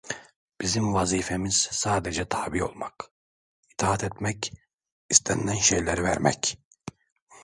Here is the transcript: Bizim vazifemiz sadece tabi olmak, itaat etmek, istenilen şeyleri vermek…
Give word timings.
Bizim 0.61 0.93
vazifemiz 0.93 1.69
sadece 1.71 2.27
tabi 2.29 2.63
olmak, 2.63 3.09
itaat 3.73 4.03
etmek, 4.03 4.51
istenilen 5.09 5.55
şeyleri 5.55 6.03
vermek… 6.03 6.57